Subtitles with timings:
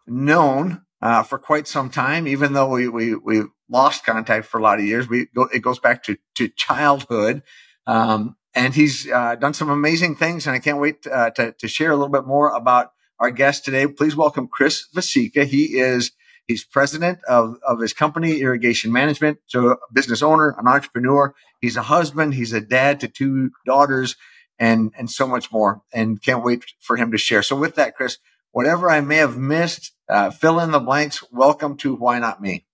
[0.09, 4.63] known uh, for quite some time, even though we, we, we lost contact for a
[4.63, 5.09] lot of years.
[5.09, 7.43] We it goes back to, to childhood.
[7.87, 11.69] Um, and he's uh, done some amazing things, and I can't wait uh, to, to
[11.69, 13.87] share a little bit more about our guest today.
[13.87, 15.45] Please welcome Chris Vasecka.
[15.45, 16.13] He is
[16.47, 21.35] he's president of, of his company, Irrigation Management, so a business owner, an entrepreneur.
[21.61, 22.35] He's a husband.
[22.35, 24.17] He's a dad to two daughters,
[24.59, 25.83] and and so much more.
[25.93, 27.43] And can't wait for him to share.
[27.43, 28.19] So with that, Chris,
[28.53, 31.23] whatever I may have missed, uh, fill in the blanks.
[31.31, 32.65] Welcome to Why Not Me.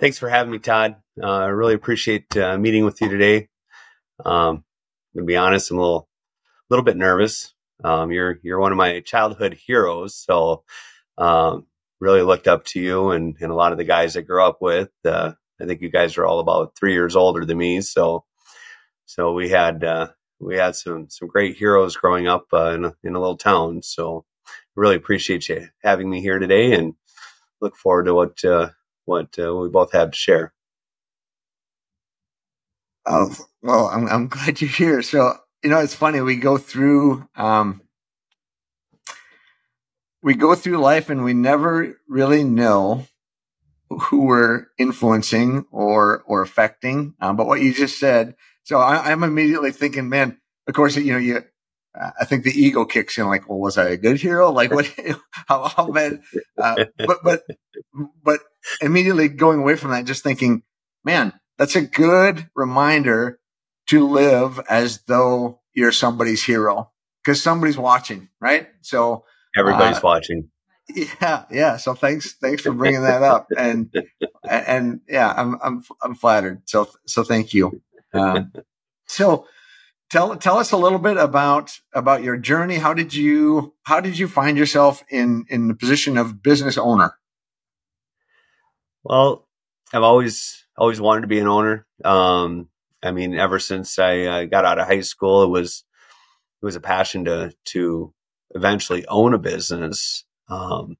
[0.00, 0.96] Thanks for having me, Todd.
[1.22, 3.48] Uh, I really appreciate uh, meeting with you today.
[4.24, 4.64] Um,
[5.16, 6.08] to be honest, I'm a little,
[6.70, 7.54] little bit nervous.
[7.82, 10.64] Um, you're you're one of my childhood heroes, so
[11.18, 11.66] um,
[12.00, 14.58] really looked up to you and, and a lot of the guys I grew up
[14.60, 14.90] with.
[15.04, 18.24] Uh, I think you guys are all about three years older than me, so
[19.06, 20.08] so we had uh,
[20.40, 23.82] we had some some great heroes growing up uh, in a, in a little town.
[23.82, 24.24] So
[24.74, 26.94] really appreciate you having me here today, and
[27.60, 28.70] look forward to what uh,
[29.04, 30.52] what uh, we both have to share.
[33.06, 35.02] Oh well, I'm I'm glad you're here.
[35.02, 36.20] So you know, it's funny.
[36.20, 37.82] We go through um,
[40.22, 43.06] we go through life, and we never really know
[43.90, 47.14] who we're influencing or or affecting.
[47.20, 50.38] Um, but what you just said, so I, I'm immediately thinking, man.
[50.66, 51.44] Of course, you know, you
[51.94, 54.50] I think the ego kicks in like, well, was I a good hero?
[54.50, 54.86] Like what,
[55.30, 56.20] how, how bad,
[56.58, 57.42] uh, but, but,
[58.22, 58.40] but
[58.80, 60.62] immediately going away from that, just thinking,
[61.04, 63.38] man, that's a good reminder
[63.88, 66.90] to live as though you're somebody's hero
[67.22, 68.68] because somebody's watching, right?
[68.80, 69.24] So
[69.56, 70.50] everybody's uh, watching.
[70.88, 71.44] Yeah.
[71.50, 71.76] Yeah.
[71.76, 73.46] So thanks, thanks for bringing that up.
[73.56, 73.90] And,
[74.48, 76.62] and yeah, I'm, I'm, I'm flattered.
[76.66, 77.80] So, so thank you.
[78.12, 78.52] Um,
[79.06, 79.46] so,
[80.10, 82.76] tell tell us a little bit about about your journey.
[82.76, 87.14] How did you how did you find yourself in in the position of business owner?
[89.02, 89.46] Well,
[89.92, 91.86] I've always always wanted to be an owner.
[92.04, 92.68] Um,
[93.02, 95.84] I mean, ever since I uh, got out of high school, it was
[96.62, 98.12] it was a passion to to
[98.54, 100.24] eventually own a business.
[100.48, 100.96] Um,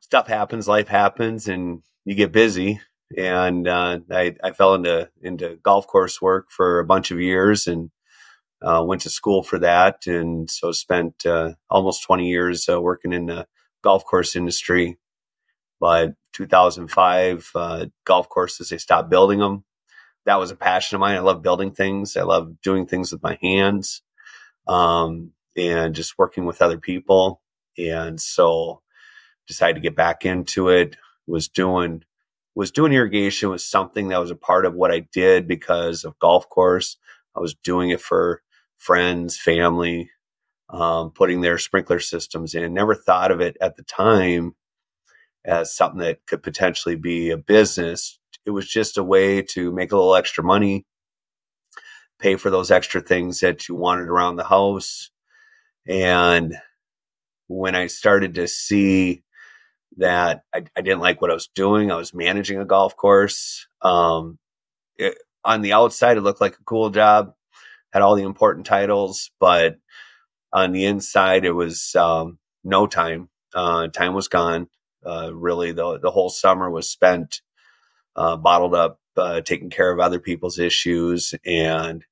[0.00, 2.80] stuff happens, life happens, and you get busy
[3.16, 7.66] and uh, I, I, fell into into golf course work for a bunch of years
[7.66, 7.90] and
[8.62, 13.12] uh, went to school for that, and so spent uh, almost 20 years uh, working
[13.12, 13.46] in the
[13.82, 14.98] golf course industry.
[15.80, 19.64] But 2005, uh, golf courses they stopped building them.
[20.26, 21.16] That was a passion of mine.
[21.16, 22.16] I love building things.
[22.16, 24.02] I love doing things with my hands,
[24.68, 27.40] um, and just working with other people.
[27.76, 28.82] And so,
[29.48, 30.96] decided to get back into it.
[31.26, 32.04] Was doing
[32.54, 36.18] was doing irrigation was something that was a part of what I did because of
[36.18, 36.96] golf course.
[37.36, 38.42] I was doing it for
[38.76, 40.10] friends, family,
[40.68, 42.74] um, putting their sprinkler systems in.
[42.74, 44.54] Never thought of it at the time
[45.44, 48.18] as something that could potentially be a business.
[48.44, 50.86] It was just a way to make a little extra money,
[52.18, 55.10] pay for those extra things that you wanted around the house.
[55.86, 56.54] And
[57.48, 59.22] when I started to see
[59.98, 61.90] that I, I, didn't like what I was doing.
[61.90, 63.66] I was managing a golf course.
[63.82, 64.38] Um,
[64.96, 67.34] it, on the outside, it looked like a cool job,
[67.92, 69.76] had all the important titles, but
[70.52, 73.28] on the inside, it was um, no time.
[73.54, 74.68] Uh, time was gone.
[75.04, 77.42] Uh, really, the the whole summer was spent
[78.14, 82.04] uh, bottled up, uh, taking care of other people's issues, and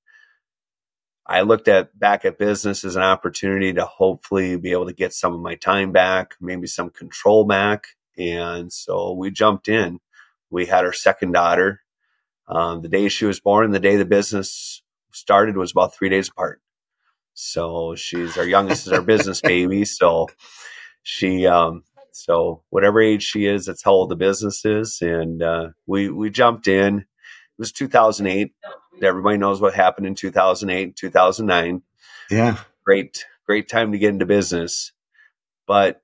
[1.31, 5.15] I looked at back at business as an opportunity to hopefully be able to get
[5.15, 7.87] some of my time back, maybe some control back,
[8.19, 10.01] and so we jumped in.
[10.51, 11.83] We had our second daughter.
[12.49, 14.83] Um, the day she was born, the day the business
[15.13, 16.61] started was about three days apart.
[17.35, 19.85] So she's our youngest is our business baby.
[19.85, 20.27] So
[21.05, 24.99] she, um, so whatever age she is, that's how old the business is.
[25.01, 26.99] And, uh, we, we jumped in.
[26.99, 27.07] It
[27.59, 28.53] was 2008.
[29.03, 31.83] Everybody knows what happened in 2008, 2009.
[32.31, 32.59] Yeah.
[32.85, 34.93] Great, great time to get into business.
[35.67, 36.03] But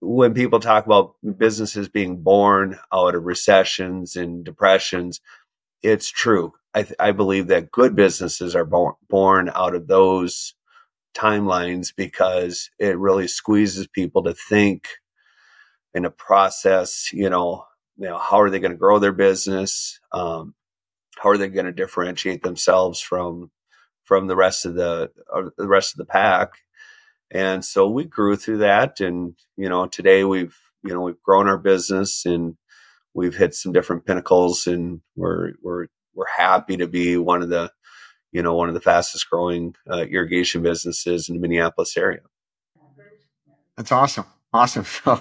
[0.00, 5.20] when people talk about businesses being born out of recessions and depressions,
[5.82, 6.52] it's true.
[6.74, 10.54] I, th- I believe that good businesses are born, born out of those
[11.14, 14.88] timelines because it really squeezes people to think
[15.94, 17.64] in a process, you know,
[17.96, 20.00] you know, how are they going to grow their business?
[20.12, 20.54] Um,
[21.18, 23.50] how are they going to differentiate themselves from,
[24.04, 26.50] from the rest of the, uh, the rest of the pack?
[27.30, 29.00] And so we grew through that.
[29.00, 32.56] And, you know, today we've, you know, we've grown our business and
[33.14, 37.72] we've hit some different pinnacles and we're, we're, we're happy to be one of the,
[38.32, 42.20] you know, one of the fastest growing uh, irrigation businesses in the Minneapolis area.
[43.76, 44.26] That's awesome.
[44.52, 44.84] Awesome.
[45.04, 45.20] So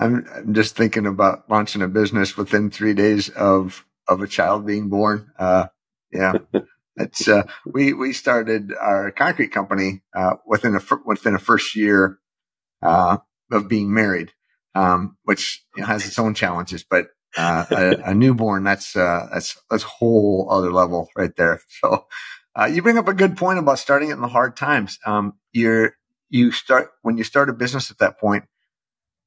[0.00, 4.66] I'm, I'm just thinking about launching a business within three days of, of a child
[4.66, 5.30] being born.
[5.38, 5.66] Uh,
[6.12, 6.34] yeah.
[7.00, 12.18] It's, uh, we, we started our concrete company, uh, within a, within a first year,
[12.82, 13.18] uh,
[13.52, 14.32] of being married,
[14.74, 17.06] um, which you know, has its own challenges, but,
[17.36, 21.60] uh, a, a, newborn, that's, uh, that's, that's whole other level right there.
[21.80, 22.06] So,
[22.58, 24.98] uh, you bring up a good point about starting it in the hard times.
[25.06, 25.94] Um, you're,
[26.30, 28.44] you start, when you start a business at that point,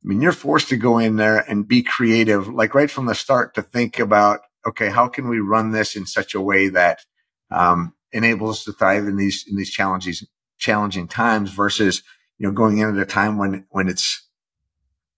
[0.03, 3.15] I mean, you're forced to go in there and be creative, like right from the
[3.15, 7.05] start to think about, okay, how can we run this in such a way that,
[7.51, 10.25] um, enables us to thrive in these, in these challenges,
[10.57, 12.03] challenging times versus,
[12.37, 14.27] you know, going in at a time when, when it's,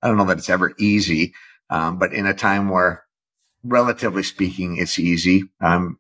[0.02, 1.34] I don't know that it's ever easy,
[1.70, 3.04] um, but in a time where
[3.64, 5.44] relatively speaking, it's easy.
[5.62, 6.00] Um,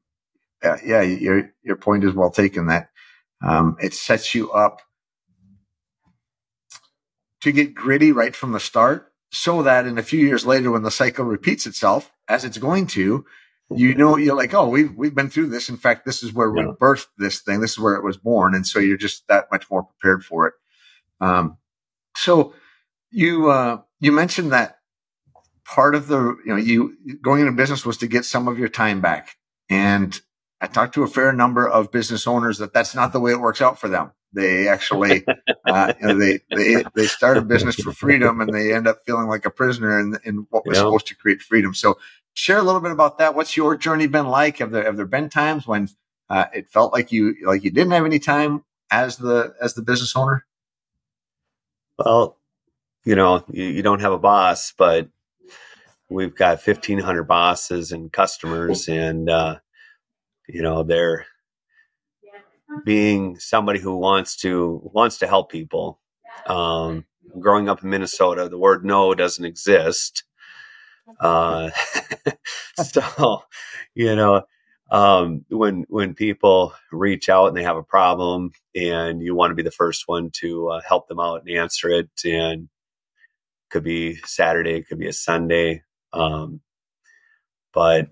[0.63, 2.67] uh, yeah, your your point is well taken.
[2.67, 2.89] That
[3.41, 4.81] um, it sets you up
[7.41, 10.83] to get gritty right from the start, so that in a few years later, when
[10.83, 13.25] the cycle repeats itself, as it's going to,
[13.75, 15.69] you know you're like, oh, we've we've been through this.
[15.69, 16.67] In fact, this is where yeah.
[16.67, 17.59] we birthed this thing.
[17.59, 20.47] This is where it was born, and so you're just that much more prepared for
[20.47, 20.53] it.
[21.19, 21.57] Um,
[22.15, 22.53] so
[23.09, 24.77] you uh, you mentioned that
[25.65, 28.69] part of the you know you going into business was to get some of your
[28.69, 29.37] time back,
[29.67, 30.21] and
[30.61, 33.41] I talked to a fair number of business owners that that's not the way it
[33.41, 34.11] works out for them.
[34.33, 35.23] They actually,
[35.65, 38.99] uh, you know, they, they, they start a business for freedom and they end up
[39.05, 40.83] feeling like a prisoner in, in what was yeah.
[40.83, 41.73] supposed to create freedom.
[41.73, 41.97] So
[42.33, 43.35] share a little bit about that.
[43.35, 44.57] What's your journey been like?
[44.57, 45.89] Have there, have there been times when,
[46.29, 49.83] uh, it felt like you, like you didn't have any time as the, as the
[49.83, 50.45] business owner?
[51.99, 52.37] Well,
[53.05, 55.09] you know, you, you don't have a boss, but
[56.09, 59.57] we've got 1500 bosses and customers and, uh,
[60.47, 61.25] you know they're
[62.85, 65.99] being somebody who wants to wants to help people.
[66.47, 67.05] Um,
[67.39, 70.23] growing up in minnesota the word no doesn't exist.
[71.19, 71.71] Uh,
[72.83, 73.43] so
[73.95, 74.43] you know
[74.91, 79.55] um, when when people reach out and they have a problem and you want to
[79.55, 82.69] be the first one to uh, help them out and answer it and
[83.71, 85.81] could be saturday could be a sunday
[86.13, 86.61] um,
[87.73, 88.09] but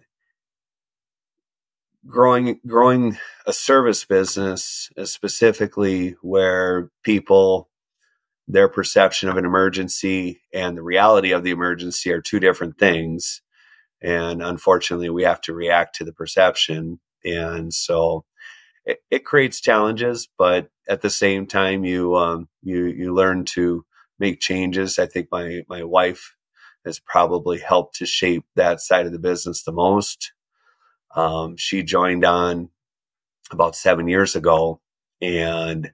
[2.07, 7.69] growing growing a service business uh, specifically where people
[8.47, 13.41] their perception of an emergency and the reality of the emergency are two different things.
[14.01, 16.99] And unfortunately we have to react to the perception.
[17.23, 18.25] And so
[18.85, 23.85] it, it creates challenges but at the same time you um, you you learn to
[24.19, 24.99] make changes.
[24.99, 26.35] I think my my wife
[26.85, 30.33] has probably helped to shape that side of the business the most
[31.15, 32.69] um, she joined on
[33.51, 34.79] about seven years ago
[35.21, 35.91] and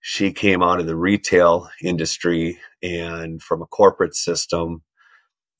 [0.00, 4.82] she came out of the retail industry and from a corporate system.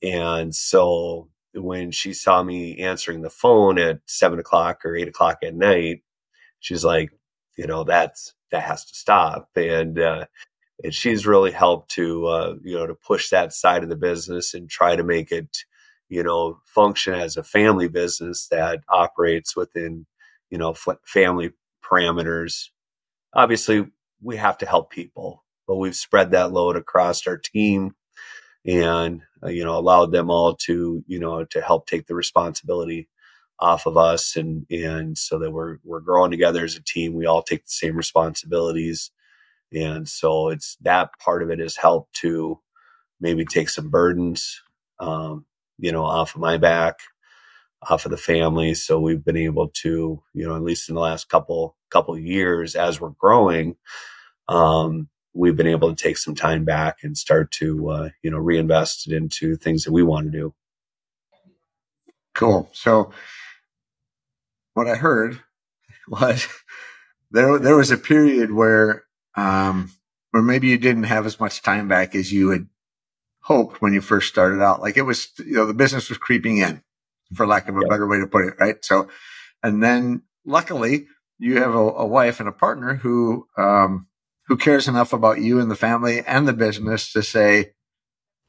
[0.01, 5.39] And so when she saw me answering the phone at seven o'clock or eight o'clock
[5.43, 6.03] at night,
[6.59, 7.11] she's like,
[7.57, 9.49] you know, that's, that has to stop.
[9.55, 10.25] And, uh,
[10.83, 14.53] and she's really helped to, uh, you know, to push that side of the business
[14.53, 15.65] and try to make it,
[16.09, 20.05] you know, function as a family business that operates within,
[20.49, 20.75] you know,
[21.05, 21.51] family
[21.83, 22.69] parameters.
[23.33, 23.87] Obviously,
[24.21, 27.93] we have to help people, but we've spread that load across our team
[28.65, 33.07] and uh, you know allowed them all to you know to help take the responsibility
[33.59, 37.25] off of us and and so that we're we're growing together as a team we
[37.25, 39.11] all take the same responsibilities
[39.73, 42.59] and so it's that part of it has helped to
[43.19, 44.61] maybe take some burdens
[44.99, 45.45] um,
[45.79, 46.99] you know off of my back
[47.89, 48.73] off of the family.
[48.75, 52.75] So we've been able to you know at least in the last couple couple years
[52.75, 53.75] as we're growing
[54.49, 58.39] um, we've been able to take some time back and start to uh, you know
[58.39, 60.55] reinvest it into things that we want to do.
[62.35, 62.69] Cool.
[62.73, 63.11] So
[64.75, 65.41] what i heard
[66.09, 66.47] was
[67.31, 69.03] there there was a period where
[69.35, 69.91] um
[70.31, 72.67] where maybe you didn't have as much time back as you had
[73.41, 76.57] hoped when you first started out like it was you know the business was creeping
[76.57, 76.81] in
[77.33, 77.89] for lack of a yep.
[77.89, 79.07] better way to put it right so
[79.63, 84.07] and then luckily you have a, a wife and a partner who um
[84.49, 87.71] who cares enough about you and the family and the business to say,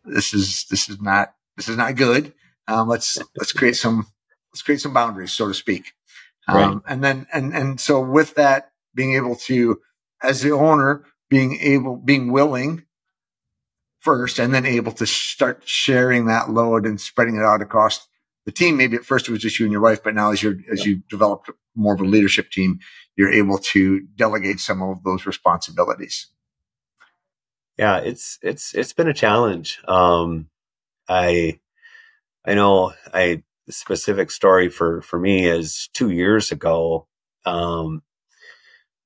[0.03, 2.33] this is, this is not, this is not good.
[2.67, 4.07] Um, let's, let's create some,
[4.51, 5.93] let's create some boundaries, so to speak.
[6.49, 6.77] Um, right.
[6.89, 9.79] and then, and, and so with that, being able to,
[10.23, 12.87] as the owner, being able, being willing
[14.01, 18.09] first and then able to start sharing that load and spreading it out across
[18.47, 18.77] the team.
[18.77, 20.87] Maybe at first it was just you and your wife, but now as you're, as
[20.87, 22.81] you developed more of a leadership team,
[23.17, 26.29] you're able to delegate some of those responsibilities.
[27.77, 29.81] Yeah, it's, it's, it's been a challenge.
[29.87, 30.49] Um,
[31.09, 31.61] I,
[32.45, 37.07] I know I, the specific story for, for me is two years ago.
[37.45, 38.03] Um,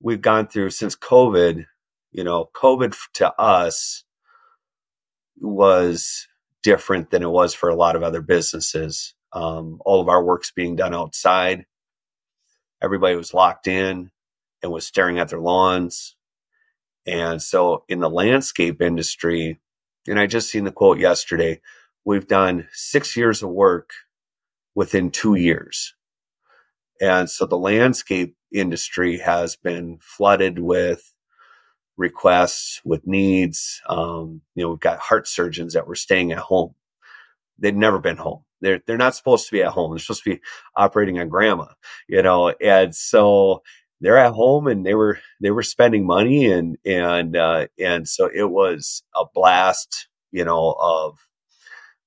[0.01, 1.67] we've gone through since COVID,
[2.13, 4.04] you know, COVID to us
[5.41, 6.27] was
[6.63, 9.15] different than it was for a lot of other businesses.
[9.33, 11.67] Um, all of our work's being done outside.
[12.83, 14.11] Everybody was locked in
[14.63, 16.17] and was staring at their lawns.
[17.07, 19.61] And so in the landscape industry,
[20.09, 21.61] and I just seen the quote yesterday,
[22.05, 23.91] we've done six years of work
[24.75, 25.95] within two years.
[27.01, 31.14] And so the landscape industry has been flooded with
[31.97, 33.81] requests, with needs.
[33.89, 36.75] Um, you know, we've got heart surgeons that were staying at home.
[37.59, 38.45] They'd never been home.
[38.61, 39.93] They're they're not supposed to be at home.
[39.93, 40.41] They're supposed to be
[40.77, 41.67] operating on grandma,
[42.09, 42.49] you know.
[42.61, 43.63] And so
[44.01, 48.29] they're at home and they were they were spending money and and uh, and so
[48.33, 51.19] it was a blast, you know, of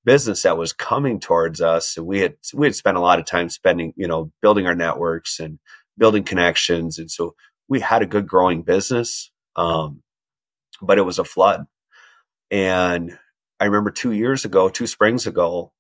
[0.03, 1.97] business that was coming towards us.
[1.97, 4.75] And we had we had spent a lot of time spending, you know, building our
[4.75, 5.59] networks and
[5.97, 7.35] building connections, and so
[7.67, 9.31] we had a good growing business.
[9.57, 10.03] Um,
[10.81, 11.65] but it was a flood,
[12.51, 13.17] and
[13.59, 15.73] I remember two years ago, two springs ago,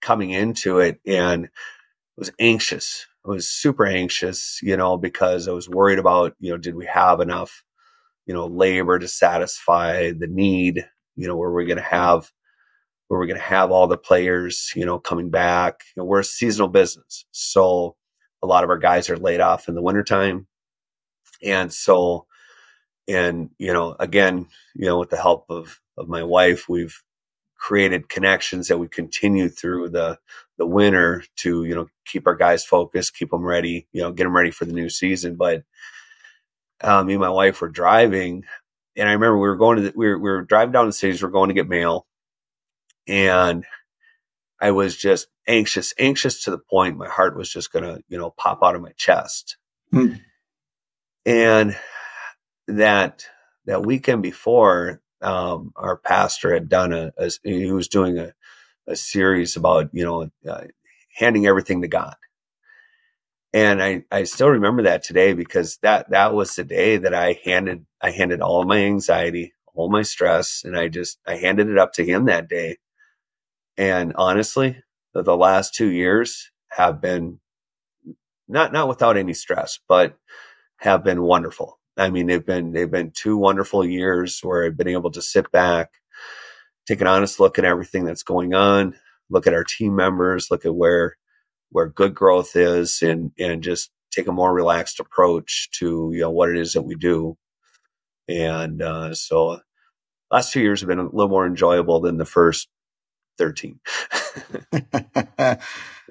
[0.00, 1.48] coming into it and
[2.16, 3.06] was anxious.
[3.26, 6.86] I was super anxious, you know, because I was worried about, you know, did we
[6.86, 7.64] have enough,
[8.26, 10.88] you know, labor to satisfy the need?
[11.16, 12.30] You know, were we going to have,
[13.10, 15.82] were we going to have all the players, you know, coming back?
[15.94, 17.26] You know, we're a seasonal business.
[17.32, 17.96] So
[18.42, 20.46] a lot of our guys are laid off in the wintertime.
[21.44, 22.26] And so,
[23.08, 27.02] and, you know, again, you know, with the help of, of my wife, we've
[27.58, 30.18] created connections that we continue through the
[30.56, 34.24] the winter to you know keep our guys focused, keep them ready, you know, get
[34.24, 35.36] them ready for the new season.
[35.36, 35.64] But
[36.80, 38.44] um, me and my wife were driving,
[38.96, 40.92] and I remember we were going to the, we were we were driving down the
[40.92, 41.22] cities.
[41.22, 42.06] We are going to get mail,
[43.06, 43.64] and
[44.60, 48.30] I was just anxious, anxious to the point my heart was just gonna you know
[48.30, 49.56] pop out of my chest.
[49.92, 50.14] Hmm.
[51.26, 51.76] And
[52.68, 53.26] that
[53.66, 58.32] that weekend before, um, our pastor had done a, a, he was doing a,
[58.86, 60.64] a series about you know uh,
[61.14, 62.16] handing everything to God,
[63.52, 67.40] and I I still remember that today because that that was the day that I
[67.44, 71.78] handed I handed all my anxiety, all my stress, and I just I handed it
[71.78, 72.78] up to Him that day,
[73.78, 74.76] and honestly,
[75.14, 77.40] the, the last two years have been
[78.48, 80.16] not not without any stress, but
[80.78, 81.78] have been wonderful.
[81.98, 85.50] I mean, they've been they've been two wonderful years where I've been able to sit
[85.50, 85.90] back,
[86.86, 88.94] take an honest look at everything that's going on,
[89.28, 91.16] look at our team members, look at where
[91.70, 96.30] where good growth is, and and just take a more relaxed approach to you know
[96.30, 97.36] what it is that we do.
[98.28, 99.60] And uh, so,
[100.30, 102.68] last two years have been a little more enjoyable than the first
[103.38, 103.80] thirteen.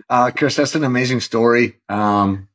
[0.10, 1.77] uh, Chris, that's an amazing story.
[1.89, 2.50] Um,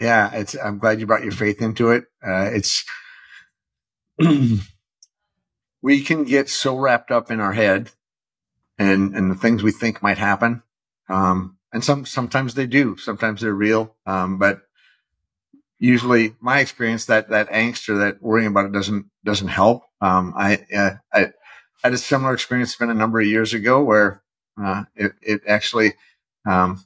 [0.00, 0.54] yeah, it's.
[0.56, 2.04] I'm glad you brought your faith into it.
[2.24, 2.84] Uh, it's
[5.82, 7.90] we can get so wrapped up in our head
[8.78, 10.62] and and the things we think might happen,
[11.08, 12.96] um, and some sometimes they do.
[12.96, 14.60] Sometimes they're real, um, but
[15.78, 19.82] usually my experience that that angst or that worrying about it doesn't doesn't help.
[20.00, 21.32] Um, I, uh, I
[21.82, 22.76] had a similar experience.
[22.76, 24.22] Been a number of years ago where
[24.62, 25.94] uh, it, it actually
[26.46, 26.84] um,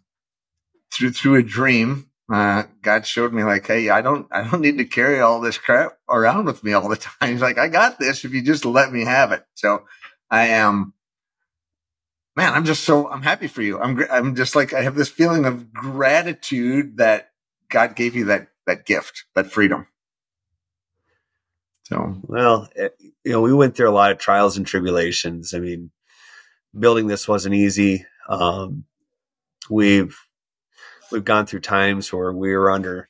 [0.90, 4.78] through through a dream uh, God showed me like, hey, I don't, I don't need
[4.78, 7.30] to carry all this crap around with me all the time.
[7.30, 9.44] He's like, I got this if you just let me have it.
[9.54, 9.84] So
[10.30, 10.94] I am,
[12.34, 13.78] man, I'm just so, I'm happy for you.
[13.78, 17.32] I'm, I'm just like, I have this feeling of gratitude that
[17.68, 19.86] God gave you that, that gift, that freedom.
[21.82, 22.88] So, well, eh,
[23.24, 25.52] you know, we went through a lot of trials and tribulations.
[25.52, 25.90] I mean,
[26.78, 28.06] building this wasn't easy.
[28.26, 28.84] Um,
[29.68, 30.16] we've,
[31.12, 33.08] we've gone through times where we were under,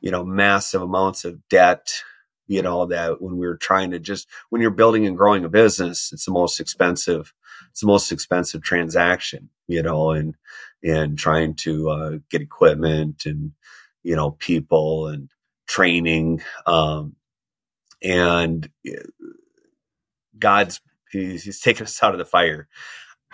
[0.00, 1.92] you know, massive amounts of debt,
[2.46, 5.48] you know, that when we were trying to just, when you're building and growing a
[5.48, 7.32] business, it's the most expensive,
[7.70, 10.34] it's the most expensive transaction, you know, and,
[10.82, 13.52] and trying to uh, get equipment and,
[14.02, 15.28] you know, people and
[15.66, 16.42] training.
[16.66, 17.16] Um,
[18.02, 18.96] and eh,
[20.38, 20.80] God's,
[21.10, 22.68] he's, he's taken us out of the fire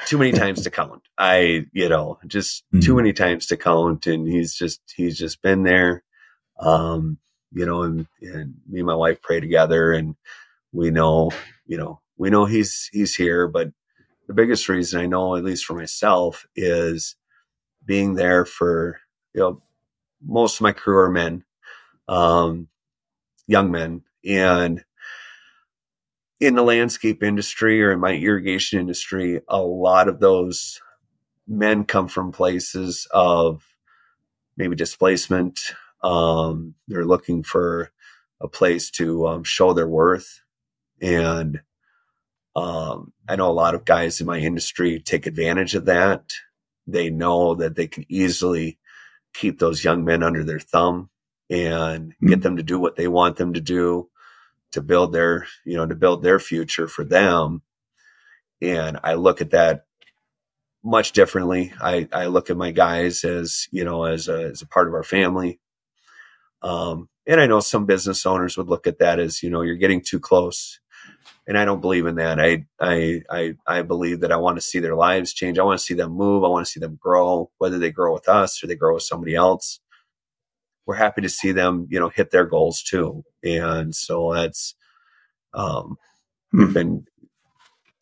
[0.07, 1.03] too many times to count.
[1.19, 2.81] I, you know, just mm-hmm.
[2.81, 4.07] too many times to count.
[4.07, 6.03] And he's just, he's just been there.
[6.59, 7.19] Um,
[7.53, 10.17] you know, and, and me and my wife pray together and
[10.73, 11.31] we know,
[11.67, 13.73] you know, we know he's, he's here, but
[14.27, 17.17] the biggest reason I know, at least for myself, is
[17.85, 19.01] being there for,
[19.35, 19.63] you know,
[20.21, 21.45] most of my crew are men,
[22.09, 22.69] um,
[23.47, 24.03] young men.
[24.27, 24.85] And
[26.41, 30.81] in the landscape industry or in my irrigation industry, a lot of those
[31.47, 33.65] men come from places of
[34.57, 35.61] maybe displacement.
[36.03, 37.91] Um, they're looking for
[38.41, 40.43] a place to um, show their worth.
[41.01, 41.61] And
[42.55, 46.33] um, I know a lot of guys in my industry take advantage of that.
[46.87, 48.79] They know that they can easily
[49.35, 51.11] keep those young men under their thumb
[51.51, 52.27] and mm-hmm.
[52.27, 54.08] get them to do what they want them to do
[54.73, 57.63] to build their, you know, to build their future for them.
[58.61, 59.85] And I look at that
[60.83, 61.73] much differently.
[61.81, 64.95] I, I look at my guys as, you know, as a, as a part of
[64.95, 65.61] our family.
[66.63, 69.77] Um, and I know some business owners would look at that as, you know, you're
[69.77, 70.81] getting too close.
[71.47, 72.41] And I don't believe in that.
[72.41, 75.59] I, I, I, I believe that I want to see their lives change.
[75.59, 76.45] I want to see them move.
[76.45, 79.03] I want to see them grow, whether they grow with us or they grow with
[79.03, 79.81] somebody else
[80.89, 83.23] we're happy to see them, you know, hit their goals too.
[83.45, 84.75] And so that's,
[85.53, 85.99] um,
[86.51, 86.73] we've hmm.
[86.73, 87.05] been,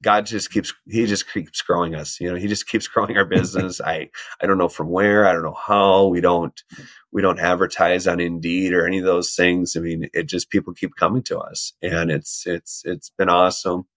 [0.05, 3.25] God just keeps, he just keeps growing us, you know, he just keeps growing our
[3.27, 3.81] business.
[3.81, 4.09] I,
[4.41, 6.63] I don't know from where, I don't know how we don't,
[7.11, 9.77] we don't advertise on Indeed or any of those things.
[9.77, 13.89] I mean, it just, people keep coming to us and it's, it's, it's been awesome.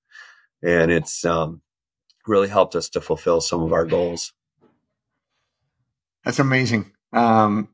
[0.64, 1.62] And it's, um,
[2.26, 4.34] really helped us to fulfill some of our goals.
[6.26, 6.92] That's amazing.
[7.14, 7.70] Um,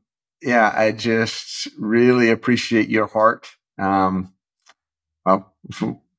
[0.46, 3.48] yeah, I just really appreciate your heart.
[3.78, 4.32] Um,
[5.24, 5.52] well,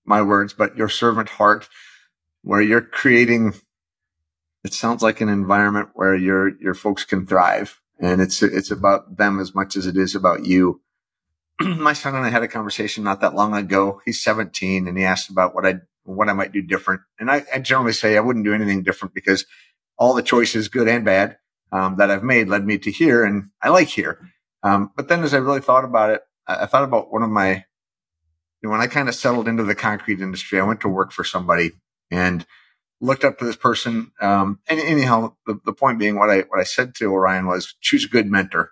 [0.05, 1.69] my words, but your servant heart,
[2.41, 3.53] where you're creating.
[4.65, 9.15] It sounds like an environment where your your folks can thrive, and it's it's about
[9.15, 10.81] them as much as it is about you.
[11.61, 14.01] my son and I had a conversation not that long ago.
[14.03, 17.45] He's 17, and he asked about what I what I might do different, and I,
[17.53, 19.45] I generally say I wouldn't do anything different because
[19.97, 21.37] all the choices, good and bad,
[21.71, 24.19] um, that I've made led me to here, and I like here.
[24.63, 27.29] Um, but then, as I really thought about it, I, I thought about one of
[27.29, 27.65] my
[28.61, 30.59] you know, when I kind of settled into the concrete industry.
[30.59, 31.71] I went to work for somebody
[32.09, 32.45] and
[32.99, 34.11] looked up to this person.
[34.21, 37.75] Um, and anyhow, the, the point being, what I what I said to Orion was
[37.81, 38.71] choose a good mentor,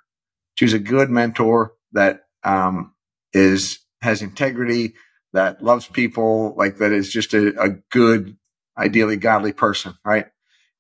[0.56, 2.94] choose a good mentor that um,
[3.34, 4.94] is has integrity,
[5.34, 8.38] that loves people, like that is just a, a good,
[8.78, 10.28] ideally godly person, right?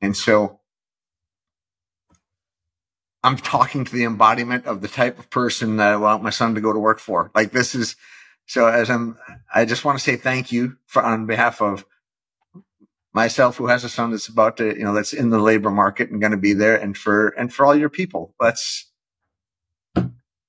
[0.01, 0.61] And so
[3.25, 6.55] I'm talking to the embodiment of the type of person that I want my son
[6.55, 7.31] to go to work for.
[7.33, 7.95] Like this is
[8.45, 9.17] so as I'm,
[9.53, 11.85] I just want to say thank you for on behalf of
[13.13, 16.11] myself who has a son that's about to, you know, that's in the labor market
[16.11, 18.35] and going to be there and for, and for all your people.
[18.39, 18.91] That's,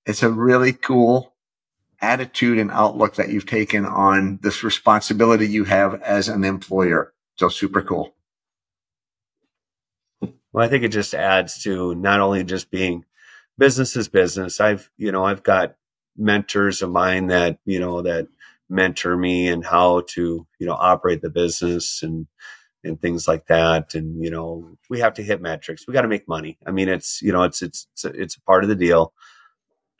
[0.04, 1.34] it's a really cool
[2.00, 7.14] attitude and outlook that you've taken on this responsibility you have as an employer.
[7.36, 8.15] So super cool.
[10.56, 13.04] Well, I think it just adds to not only just being
[13.58, 14.58] business is business.
[14.58, 15.74] I've, you know, I've got
[16.16, 18.28] mentors of mine that, you know, that
[18.70, 22.26] mentor me and how to, you know, operate the business and,
[22.82, 23.94] and things like that.
[23.94, 25.86] And, you know, we have to hit metrics.
[25.86, 26.56] We got to make money.
[26.66, 29.12] I mean, it's, you know, it's, it's, it's a, it's a part of the deal.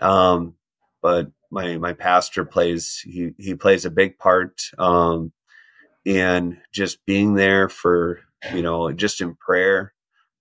[0.00, 0.54] Um,
[1.02, 5.32] but my, my pastor plays, he, he plays a big part, um,
[6.06, 8.20] in just being there for,
[8.54, 9.92] you know, just in prayer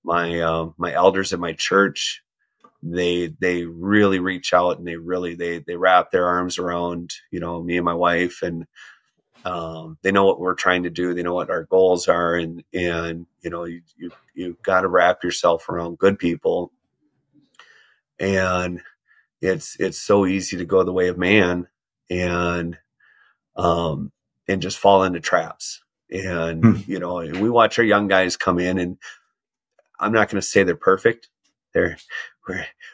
[0.06, 2.24] my uh, my elders at my church
[2.84, 7.39] they they really reach out and they really they they wrap their arms around you
[7.39, 8.65] know me and my wife and
[9.46, 11.13] Um, they know what we're trying to do.
[11.13, 14.88] They know what our goals are, and and you know you you you got to
[14.88, 16.72] wrap yourself around good people.
[18.20, 18.82] And
[19.41, 21.68] it's it's so easy to go the way of man,
[22.10, 22.78] and
[23.56, 24.12] um
[24.48, 25.84] and just fall into traps.
[26.10, 26.91] And hmm.
[26.91, 28.98] you know we watch our young guys come in, and
[29.99, 31.29] I'm not going to say they're perfect.
[31.73, 31.97] They're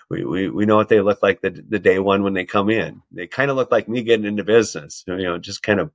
[0.10, 2.70] we, we, we know what they look like the, the day one when they come
[2.70, 3.02] in.
[3.12, 5.92] They kind of look like me getting into business, you know, just kind of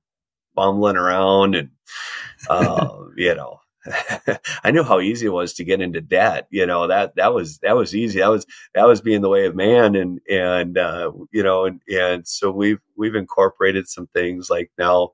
[0.55, 1.69] bumbling around and,
[2.49, 3.59] uh, you know,
[4.63, 6.47] I knew how easy it was to get into debt.
[6.49, 8.19] You know, that, that was, that was easy.
[8.19, 9.95] That was, that was being the way of man.
[9.95, 15.11] And, and, uh, you know, and, and so we've, we've incorporated some things like now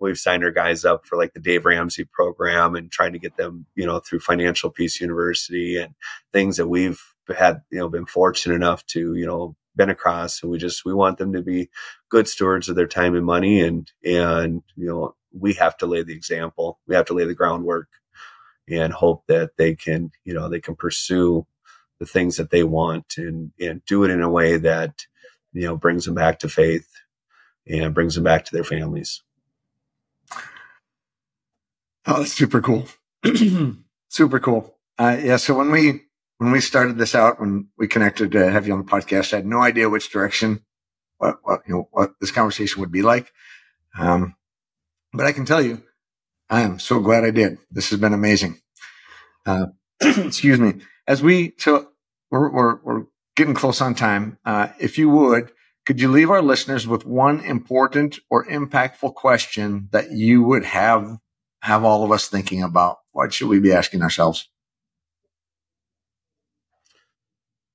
[0.00, 3.36] we've signed our guys up for like the Dave Ramsey program and trying to get
[3.36, 5.94] them, you know, through Financial Peace University and
[6.32, 7.00] things that we've
[7.36, 10.42] had, you know, been fortunate enough to, you know, been across.
[10.42, 11.68] And we just we want them to be
[12.08, 16.02] good stewards of their time and money and and you know we have to lay
[16.02, 16.78] the example.
[16.86, 17.88] We have to lay the groundwork
[18.68, 21.46] and hope that they can you know they can pursue
[21.98, 25.06] the things that they want and and do it in a way that
[25.52, 26.88] you know brings them back to faith
[27.66, 29.23] and brings them back to their families
[32.06, 32.86] oh that's super cool
[34.08, 36.00] super cool uh, yeah so when we
[36.38, 39.36] when we started this out, when we connected to have you on the podcast, I
[39.36, 40.64] had no idea which direction,
[41.18, 43.32] what, what, you know, what this conversation would be like.
[43.98, 44.34] Um,
[45.12, 45.82] but I can tell you,
[46.50, 47.58] I am so glad I did.
[47.70, 48.60] This has been amazing.
[49.46, 49.66] Uh,
[50.00, 50.74] excuse me.
[51.06, 51.88] As we, so
[52.30, 53.02] we're, we're, we're
[53.36, 54.38] getting close on time.
[54.44, 55.52] Uh, if you would,
[55.86, 61.18] could you leave our listeners with one important or impactful question that you would have,
[61.64, 62.98] have all of us thinking about?
[63.12, 64.48] What should we be asking ourselves?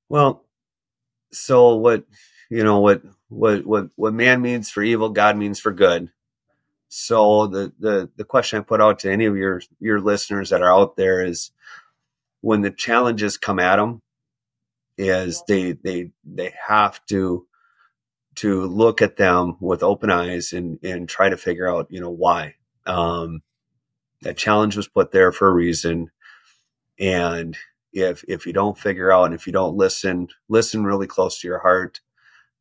[0.10, 0.46] Well,
[1.32, 2.06] so what
[2.52, 6.12] you know what what what what man means for evil, God means for good.
[6.90, 10.62] So the the the question I put out to any of your your listeners that
[10.62, 11.50] are out there is
[12.42, 14.04] when the challenges come at them
[15.00, 17.48] is they they they have to
[18.36, 22.12] to look at them with open eyes and and try to figure out you know
[22.12, 22.54] why
[22.86, 23.42] um,
[24.22, 26.12] that challenge was put there for a reason.
[27.00, 27.58] And
[27.94, 31.48] if if you don't figure out and if you don't listen listen really close to
[31.48, 32.00] your heart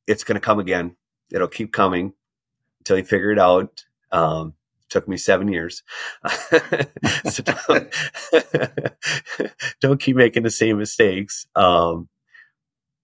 [0.08, 0.96] it's going to come again.
[1.30, 2.14] It'll keep coming
[2.80, 3.84] until you figure it out.
[4.10, 4.54] Um,
[4.88, 5.84] took me seven years.
[7.30, 7.94] So don't,
[9.80, 11.46] don't, keep making the same mistakes.
[11.54, 12.08] Um,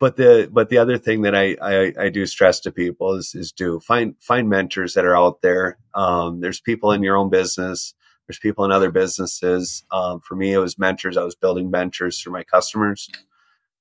[0.01, 3.35] but the but the other thing that I, I, I do stress to people is
[3.35, 5.79] is do find find mentors that are out there.
[5.95, 7.95] Um, there's people in your own business
[8.27, 9.85] there's people in other businesses.
[9.91, 11.17] Um, for me, it was mentors.
[11.17, 13.11] I was building mentors for my customers,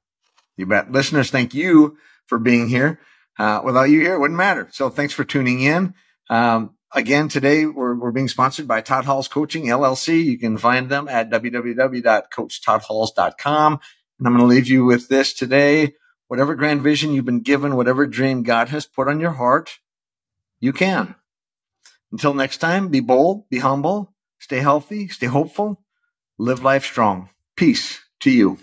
[0.56, 1.30] You bet, listeners.
[1.30, 3.00] Thank you for being here.
[3.38, 4.68] Uh, without you here, it wouldn't matter.
[4.72, 5.94] So thanks for tuning in.
[6.30, 10.24] Um, Again, today we're, we're being sponsored by Todd Halls Coaching LLC.
[10.24, 13.80] You can find them at www.coachtoddhalls.com.
[14.18, 15.94] And I'm going to leave you with this today.
[16.28, 19.78] Whatever grand vision you've been given, whatever dream God has put on your heart,
[20.60, 21.16] you can.
[22.12, 25.82] Until next time, be bold, be humble, stay healthy, stay hopeful,
[26.38, 27.30] live life strong.
[27.56, 28.58] Peace to you.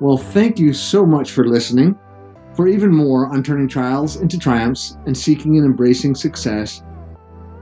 [0.00, 1.96] Well, thank you so much for listening.
[2.54, 6.82] For even more on turning trials into triumphs and seeking and embracing success,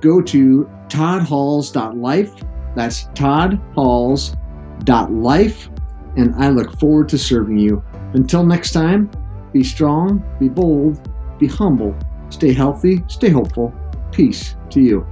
[0.01, 2.33] go to toddhalls.life.
[2.75, 5.69] That's toddhalls.life.
[6.17, 7.85] And I look forward to serving you.
[8.15, 9.09] Until next time,
[9.53, 11.95] be strong, be bold, be humble,
[12.29, 13.73] stay healthy, stay hopeful.
[14.11, 15.07] Peace to you.